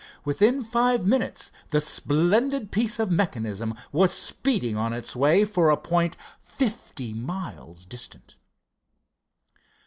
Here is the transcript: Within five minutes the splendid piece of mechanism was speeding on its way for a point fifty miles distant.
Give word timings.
Within 0.25 0.63
five 0.63 1.05
minutes 1.05 1.51
the 1.69 1.79
splendid 1.79 2.71
piece 2.71 2.97
of 2.97 3.11
mechanism 3.11 3.75
was 3.91 4.11
speeding 4.11 4.75
on 4.75 4.93
its 4.93 5.15
way 5.15 5.45
for 5.45 5.69
a 5.69 5.77
point 5.77 6.17
fifty 6.39 7.13
miles 7.13 7.85
distant. 7.85 8.35